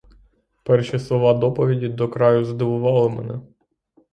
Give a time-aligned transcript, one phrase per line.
[0.63, 3.39] Перші слова доповіді до краю здивували мене.